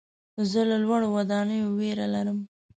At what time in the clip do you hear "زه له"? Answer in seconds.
0.51-0.77